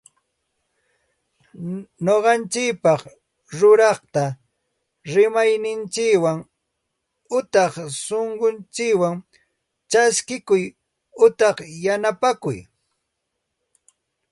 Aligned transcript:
Ñuqanchikpaq 2.05 3.01
ruraqta 3.57 4.23
rimayninchikwan 5.13 6.39
utaq 7.37 7.73
sunqunchikwan 8.05 9.15
chaskikuy 9.91 10.63
utaq 11.25 11.57
yanapakuy 11.83 12.59